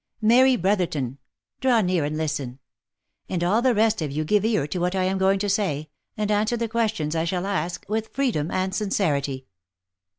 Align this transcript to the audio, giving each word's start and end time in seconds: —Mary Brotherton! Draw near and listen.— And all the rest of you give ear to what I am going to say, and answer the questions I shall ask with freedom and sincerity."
—Mary 0.33 0.55
Brotherton! 0.55 1.19
Draw 1.59 1.81
near 1.81 2.03
and 2.05 2.17
listen.— 2.17 2.57
And 3.29 3.43
all 3.43 3.61
the 3.61 3.75
rest 3.75 4.01
of 4.01 4.09
you 4.09 4.23
give 4.23 4.43
ear 4.43 4.65
to 4.65 4.79
what 4.79 4.95
I 4.95 5.03
am 5.03 5.19
going 5.19 5.37
to 5.37 5.47
say, 5.47 5.91
and 6.17 6.31
answer 6.31 6.57
the 6.57 6.67
questions 6.67 7.15
I 7.15 7.23
shall 7.23 7.45
ask 7.45 7.85
with 7.87 8.07
freedom 8.07 8.49
and 8.49 8.73
sincerity." 8.73 9.45